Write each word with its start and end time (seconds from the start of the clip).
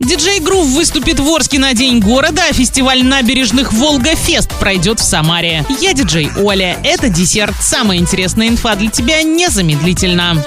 Диджей 0.00 0.38
Грув 0.38 0.64
выступит 0.64 1.18
в 1.18 1.28
Орске 1.28 1.58
на 1.58 1.74
День 1.74 1.98
города, 1.98 2.44
а 2.48 2.52
фестиваль 2.52 3.02
набережных 3.02 3.72
Волга-Фест 3.72 4.48
пройдет 4.60 5.00
в 5.00 5.02
Самаре. 5.02 5.66
Я 5.80 5.92
диджей 5.92 6.30
Оля. 6.36 6.78
Это 6.84 7.08
десерт. 7.08 7.56
Самая 7.60 7.98
интересная 7.98 8.46
инфа 8.46 8.76
для 8.76 8.90
тебя 8.90 9.24
незамедлительно. 9.24 10.44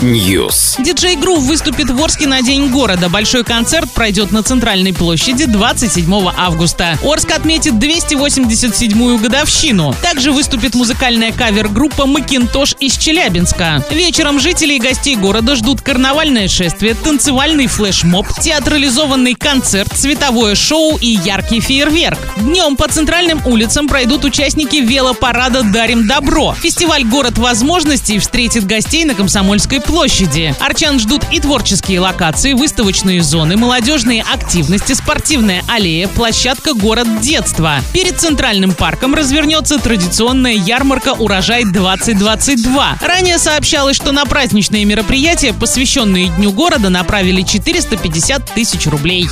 News. 0.00 0.82
Диджей 0.82 1.16
Грув 1.16 1.40
выступит 1.40 1.90
в 1.90 2.02
Орске 2.02 2.26
на 2.26 2.40
День 2.40 2.70
города. 2.70 3.10
Большой 3.10 3.44
концерт 3.44 3.92
пройдет 3.92 4.32
на 4.32 4.42
Центральной 4.42 4.94
площади 4.94 5.44
27 5.44 6.10
августа. 6.34 6.98
Орск 7.04 7.32
отметит 7.32 7.74
287-ю 7.74 9.18
годовщину. 9.18 9.94
Также 10.00 10.32
выступит 10.32 10.74
музыкальная 10.74 11.32
кавер-группа 11.32 12.06
«Макинтош» 12.06 12.76
из 12.80 12.96
Челябинска. 12.96 13.84
Вечером 13.90 14.40
жители 14.40 14.76
и 14.76 14.80
гостей 14.80 15.16
города 15.16 15.54
ждут 15.54 15.82
карнавальное 15.82 16.48
шествие, 16.48 16.94
танцевальное 16.94 17.41
танцевальный 17.42 17.66
флешмоб, 17.66 18.28
театрализованный 18.40 19.34
концерт, 19.34 19.90
световое 19.96 20.54
шоу 20.54 20.96
и 20.98 21.08
яркий 21.08 21.58
фейерверк. 21.58 22.16
Днем 22.36 22.76
по 22.76 22.86
центральным 22.86 23.44
улицам 23.44 23.88
пройдут 23.88 24.24
участники 24.24 24.76
велопарада 24.76 25.64
«Дарим 25.64 26.06
добро». 26.06 26.54
Фестиваль 26.54 27.02
«Город 27.02 27.38
возможностей» 27.38 28.20
встретит 28.20 28.64
гостей 28.64 29.04
на 29.04 29.14
Комсомольской 29.14 29.80
площади. 29.80 30.54
Арчан 30.60 31.00
ждут 31.00 31.24
и 31.32 31.40
творческие 31.40 31.98
локации, 31.98 32.52
выставочные 32.52 33.20
зоны, 33.24 33.56
молодежные 33.56 34.22
активности, 34.22 34.92
спортивная 34.92 35.64
аллея, 35.66 36.06
площадка 36.06 36.74
«Город 36.74 37.20
детства». 37.22 37.80
Перед 37.92 38.20
Центральным 38.20 38.72
парком 38.72 39.16
развернется 39.16 39.80
традиционная 39.80 40.54
ярмарка 40.54 41.14
«Урожай-2022». 41.14 43.04
Ранее 43.04 43.38
сообщалось, 43.38 43.96
что 43.96 44.12
на 44.12 44.26
праздничные 44.26 44.84
мероприятия, 44.84 45.52
посвященные 45.52 46.28
Дню 46.28 46.52
города, 46.52 46.88
направили 46.88 47.31
выделили 47.32 47.42
450 47.42 48.54
тысяч 48.54 48.86
рублей. 48.86 49.28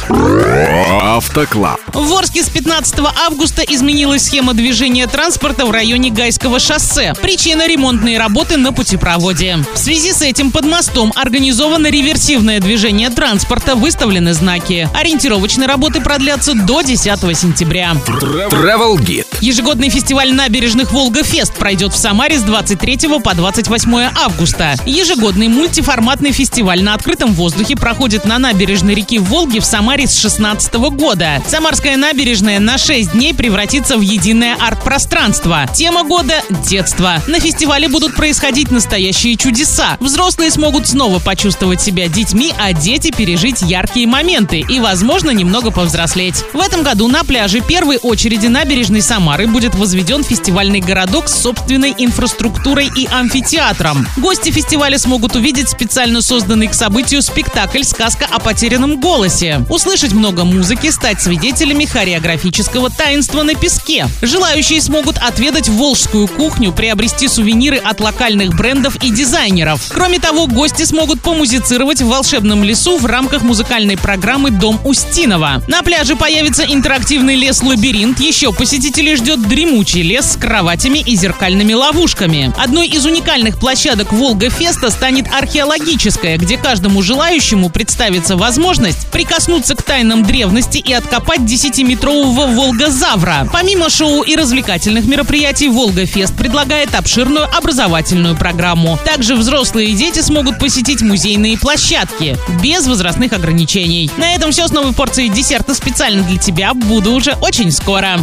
Автоклаб. 1.02 1.80
В 1.92 2.12
Орске 2.14 2.42
с 2.42 2.48
15 2.48 3.00
августа 3.26 3.62
изменилась 3.62 4.24
схема 4.24 4.54
движения 4.54 5.06
транспорта 5.06 5.66
в 5.66 5.70
районе 5.70 6.10
Гайского 6.10 6.58
шоссе. 6.58 7.12
Причина– 7.20 7.66
ремонтные 7.68 8.18
работы 8.18 8.56
на 8.56 8.72
путепроводе. 8.72 9.58
В 9.74 9.78
связи 9.78 10.12
с 10.12 10.22
этим 10.22 10.50
под 10.50 10.64
мостом 10.64 11.12
организовано 11.14 11.88
реверсивное 11.88 12.60
движение 12.60 13.10
транспорта, 13.10 13.74
выставлены 13.74 14.34
знаки. 14.34 14.88
Ориентировочные 14.94 15.68
работы 15.68 16.00
продлятся 16.00 16.54
до 16.54 16.82
10 16.82 17.04
сентября. 17.36 17.92
Travel 18.06 18.96
Guide. 18.96 19.26
Ежегодный 19.40 19.90
фестиваль 19.90 20.32
набережных 20.32 20.92
Волга-Фест 20.92 21.54
пройдет 21.54 21.92
в 21.92 21.96
Самаре 21.96 22.38
с 22.38 22.42
23 22.42 23.20
по 23.22 23.34
28 23.34 24.10
августа. 24.16 24.74
Ежегодный 24.86 25.48
мультиформатный 25.48 26.32
фестиваль 26.32 26.82
на 26.82 26.94
открытом 26.94 27.32
воздухе 27.34 27.76
проходит 27.90 28.24
на 28.24 28.38
набережной 28.38 28.94
реки 28.94 29.18
Волги 29.18 29.58
в 29.58 29.64
Самаре 29.64 30.06
с 30.06 30.16
16 30.16 30.74
года. 30.92 31.42
Самарская 31.48 31.96
набережная 31.96 32.60
на 32.60 32.78
6 32.78 33.14
дней 33.14 33.34
превратится 33.34 33.96
в 33.96 34.00
единое 34.00 34.54
арт-пространство. 34.54 35.68
Тема 35.74 36.04
года– 36.04 36.34
детство. 36.68 37.20
На 37.26 37.40
фестивале 37.40 37.88
будут 37.88 38.14
происходить 38.14 38.70
настоящие 38.70 39.34
чудеса. 39.34 39.96
Взрослые 39.98 40.52
смогут 40.52 40.86
снова 40.86 41.18
почувствовать 41.18 41.82
себя 41.82 42.06
детьми, 42.06 42.54
а 42.60 42.72
дети 42.72 43.10
пережить 43.10 43.60
яркие 43.60 44.06
моменты 44.06 44.60
и, 44.60 44.78
возможно, 44.78 45.32
немного 45.32 45.72
повзрослеть. 45.72 46.44
В 46.52 46.60
этом 46.60 46.84
году 46.84 47.08
на 47.08 47.24
пляже 47.24 47.60
первой 47.60 47.96
очереди 47.96 48.46
набережной 48.46 49.02
Самары 49.02 49.48
будет 49.48 49.74
возведен 49.74 50.22
фестивальный 50.22 50.78
городок 50.78 51.28
с 51.28 51.42
собственной 51.42 51.92
инфраструктурой 51.98 52.88
и 52.96 53.08
амфитеатром. 53.10 54.06
Гости 54.16 54.52
фестиваля 54.52 54.96
смогут 54.96 55.34
увидеть 55.34 55.70
специально 55.70 56.22
созданный 56.22 56.68
к 56.68 56.74
событию 56.74 57.20
спектакль 57.20 57.79
спектакль 57.80 58.00
«Сказка 58.00 58.26
о 58.30 58.38
потерянном 58.38 59.00
голосе». 59.00 59.64
Услышать 59.68 60.12
много 60.12 60.44
музыки, 60.44 60.90
стать 60.90 61.20
свидетелями 61.20 61.84
хореографического 61.84 62.90
таинства 62.90 63.42
на 63.42 63.54
песке. 63.54 64.06
Желающие 64.22 64.80
смогут 64.80 65.18
отведать 65.18 65.68
волжскую 65.68 66.28
кухню, 66.28 66.72
приобрести 66.72 67.28
сувениры 67.28 67.76
от 67.76 68.00
локальных 68.00 68.56
брендов 68.56 68.96
и 69.02 69.10
дизайнеров. 69.10 69.80
Кроме 69.90 70.18
того, 70.18 70.46
гости 70.46 70.84
смогут 70.84 71.20
помузицировать 71.20 72.00
в 72.00 72.08
волшебном 72.08 72.64
лесу 72.64 72.96
в 72.96 73.06
рамках 73.06 73.42
музыкальной 73.42 73.96
программы 73.96 74.50
«Дом 74.50 74.80
Устинова». 74.84 75.62
На 75.68 75.82
пляже 75.82 76.16
появится 76.16 76.64
интерактивный 76.64 77.36
лес-лабиринт. 77.36 78.20
Еще 78.20 78.52
посетителей 78.52 79.16
ждет 79.16 79.46
дремучий 79.46 80.02
лес 80.02 80.32
с 80.32 80.36
кроватями 80.36 80.98
и 80.98 81.16
зеркальными 81.16 81.74
ловушками. 81.74 82.52
Одной 82.58 82.88
из 82.88 83.04
уникальных 83.04 83.58
площадок 83.58 84.12
Волга-Феста 84.12 84.90
станет 84.90 85.26
археологическая, 85.32 86.36
где 86.38 86.56
каждому 86.56 87.02
желающему 87.02 87.69
ему 87.70 87.72
представится 87.72 88.36
возможность 88.36 89.08
прикоснуться 89.10 89.74
к 89.74 89.82
тайнам 89.82 90.24
древности 90.24 90.78
и 90.78 90.92
откопать 90.92 91.40
10-метрового 91.40 92.54
волгозавра. 92.54 93.48
Помимо 93.52 93.88
шоу 93.88 94.22
и 94.22 94.36
развлекательных 94.36 95.06
мероприятий, 95.06 95.68
Волга-Фест 95.68 96.34
предлагает 96.36 96.94
обширную 96.94 97.44
образовательную 97.56 98.36
программу. 98.36 98.98
Также 99.04 99.36
взрослые 99.36 99.90
и 99.90 99.94
дети 99.94 100.20
смогут 100.20 100.58
посетить 100.58 101.02
музейные 101.02 101.58
площадки 101.58 102.36
без 102.62 102.86
возрастных 102.86 103.32
ограничений. 103.32 104.10
На 104.16 104.34
этом 104.34 104.50
все 104.50 104.66
с 104.66 104.72
новой 104.72 104.92
порцией 104.92 105.28
десерта 105.28 105.74
специально 105.74 106.22
для 106.22 106.38
тебя. 106.38 106.74
Буду 106.74 107.12
уже 107.12 107.34
очень 107.40 107.70
скоро. 107.70 108.18